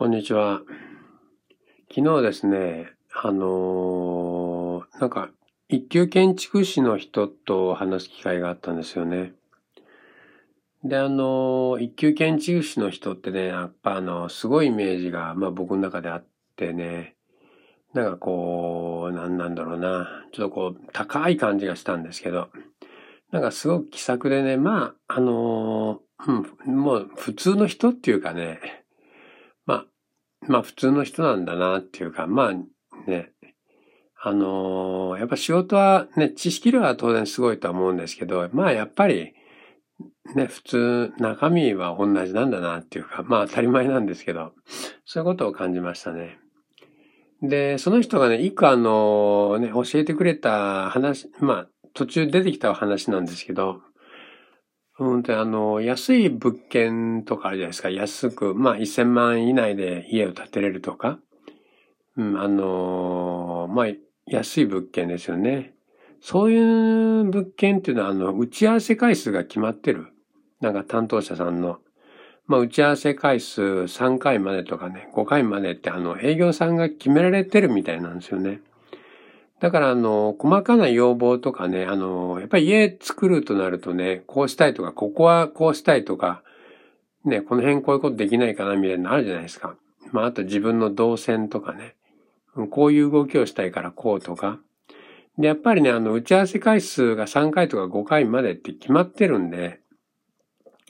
[0.00, 0.62] こんにちは。
[1.94, 2.86] 昨日ですね、
[3.22, 5.28] あのーなんか、
[5.68, 9.34] 一級建築士の人と話す機会があったんですよね。
[10.84, 16.26] で、あのー一級建築士の人ってね、やっぱあの、すごいイメージが、まあ僕の中であっ
[16.56, 17.14] てね、
[17.92, 22.48] なんかこう、なんなんだろうな、ちょっとこう、高い感じがしたんですけど、
[23.32, 28.79] なんかすごく気さくでね、まあ、あのーうん、もう普通の人っていうかね、
[30.48, 33.32] まあ普通の人なんだなっていうか、まあね、
[34.22, 39.34] あのーやっぱ仕事はね、知識量は当然すごいと思うんですけど、まあやっぱり、
[40.34, 44.52] ね、普通、中身は同じなんだなっていうか、まあ当たり前なんですけど、
[45.04, 46.38] そういうことを感じましたね。
[47.42, 53.80] で、その人がね、一個あの、ね、教えてくれた話、まあ途中出てきた話なんですけど、
[55.00, 57.88] うん、あの、安い物件とかあるじゃないですか。
[57.88, 61.18] 安く、まあ1000万以内で家を建てれるとか。
[62.18, 63.86] うん、あの、まあ、
[64.26, 65.72] 安い物件ですよね。
[66.20, 70.08] そういう物件っていうのは、あの、打ち合わせ回数が決まってる。
[70.60, 71.78] なんか担当者さんの。
[72.46, 78.60] まあ、打ち合わせ回数3回までとかね、5回までって、あの、営業さんが決められてるみたいなんですよね。
[79.60, 86.42] だから、あの、細かな要望とかね、あの、やっぱり家作るとなるとね、こうしたいとか、ここはこうしたいとか、
[87.24, 89.76] ね、この辺こういうことできないかなみたいなのあるじゃないですか。
[90.12, 91.94] まあ、あと自分の動線とかね。
[92.70, 94.58] こういう動きをしたいからこうとか。
[95.38, 99.80] で、やっぱりね、あの、打ち合わせ回数が3回とか5回までって決まってるんで、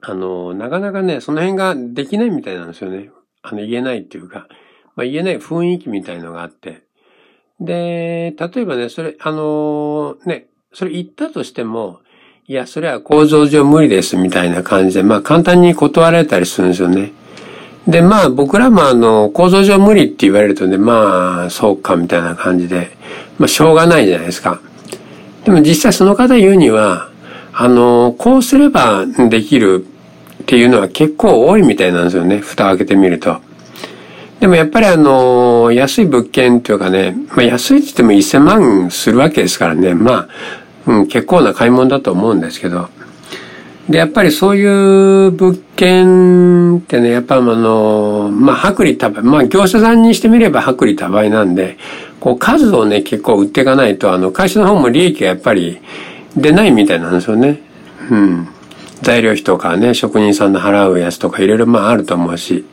[0.00, 3.10] あの、なかなかね、その辺ができないみたいなんですよね。
[3.42, 4.48] あの、言えないっていうか、
[4.94, 6.85] まあ、言えない雰囲気みたいのがあって。
[7.60, 12.00] で、例えばね、それ、あの、ね、それ言ったとしても、
[12.48, 17.12] いや、それは構造上無理ですみたいな感じで、まあ簡単に断られたりするんですよね。
[17.88, 22.90] で、まあ僕らもあの、構造上無理って言われるとね、まあ、そうかみたいな感じで、
[23.38, 24.60] まあしょうがないじゃないですか。
[25.44, 27.10] でも実際その方言うには、
[27.52, 29.86] あの、こうすればできる
[30.42, 32.38] っていうのは結構多いみたいなんですよね。
[32.38, 33.40] 蓋を開けてみると。
[34.40, 39.94] でもやっぱりあの、安い物件っていうかね、まあ安いって言っても1000万するわけですからね。
[39.94, 40.28] まあ、
[40.86, 42.88] うん、結構な買い物だと思うんですけど。
[43.88, 51.78] で、やっぱりそういう物件ってね、やっぱあの、まあ、薄利多売、まあ、業者さんにしてみれば薄利多売なんで、
[52.20, 55.78] こう数をね、結構売っていかないと、あの、会社の方も利益がやっぱり
[56.36, 57.60] 出ないみたいなんですよね。
[58.10, 58.48] うん。
[59.02, 62.64] 材料費とかね、職人さんの払うやつとかいろいろまああると思うし。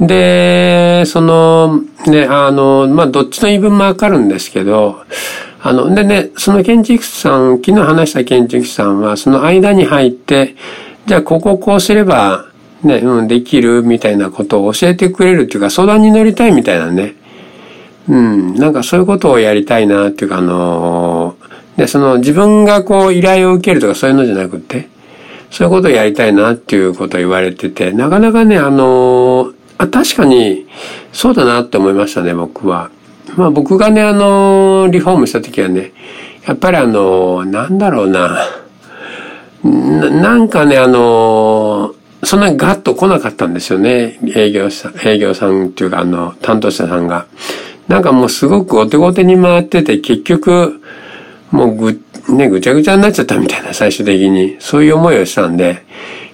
[0.00, 5.02] で、その、ね、あの、まあ、どっちの言い分もわかるんですけど、
[5.62, 10.54] あの、でね、その建築士さん、昨日話した建築士さんは、その間に入って、
[11.06, 12.46] じゃあここをこうすれば、
[12.82, 17.14] ね、うん、できるみたいなことを教えてくれるっていうか、相談に乗りたいみたいなね。
[18.08, 21.36] うん、なんかそういうことをやりたいなっていうか、あの
[21.76, 24.88] で、その自分がこう依頼を受けるとかそういうのじゃなくて、
[25.50, 30.66] そういうことをやりたいなっていうことを言われてて、なかなかね、あのあ、確かに
[31.12, 32.90] そうだなって思いましたね、僕は。
[33.36, 35.92] まあ僕がね、あの、リフォームした時はね、
[36.46, 38.46] やっぱりあの、なんだろうな、
[39.64, 47.26] ななんかね、あの、そんなにガッと来なかったんですよね、営業さん、営業さんっていうかあの、担当者さんが。
[47.88, 50.80] なんかもうすごくお手ごてに回ってて、結局、
[51.50, 52.00] もうぐ、
[52.30, 54.56] ね、ぐちゃぐちゃになっちゃったみたいな、最終的に。
[54.58, 55.84] そういう思いをしたんで、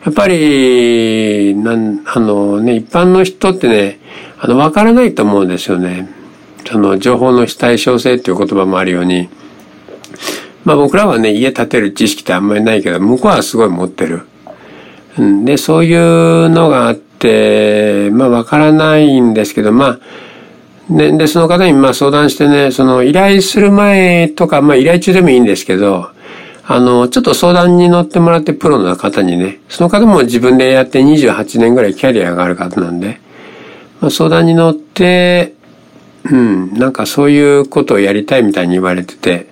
[0.04, 4.00] やっぱり、なん、あのね、一般の人ってね、
[4.40, 6.08] あの、わからないと思うんですよね。
[6.66, 9.28] その、情報の非対称性っていう言葉もあるように、
[10.64, 14.22] まあ僕らはね、家建てる知識ってあんまりないけど、向こうはすごい持ってる。
[15.44, 20.00] で、そういうのがあって、まあわからないんですけど、ま
[20.90, 26.10] あ、ね、で、その方にまあ相談してね、その依頼する前とか、まあ依頼中でもいいんですけど、
[26.64, 33.20] あの、ちょっと相談に乗ってもらってプロの方にね、その方も自分でやって28年ぐらいキャリアがある方なんで、
[34.00, 35.54] まあ、相談に乗って、
[36.24, 39.48] うん、なんかそういうことをやりたいみたいに言われてて、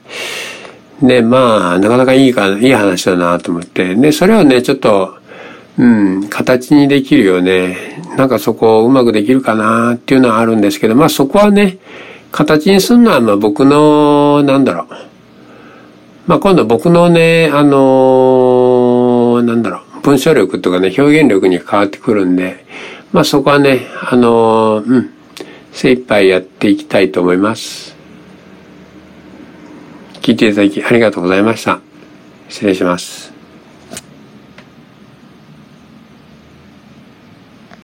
[1.03, 5.17] で、まあ、なかなかいいか、いい話だなと思って、で、それをね、ちょっと、
[5.79, 8.03] うん、形にできるよね。
[8.17, 11.79] なんかそこをうまくできるかなっていうのはあるんですけど、まあそこはね、
[12.33, 15.10] 形にするのはまあ僕の、なんだろう。
[16.31, 22.65] まあ今度僕のね、あのーなんだろう、文章力とかね、表現力に変わってくるんで、
[23.11, 25.11] まあそこはね、あのーうん、
[25.73, 27.97] 精一杯やっていきたいと思います。
[30.23, 31.81] 聞いていただきありがとうございました。
[32.49, 33.40] 失礼します。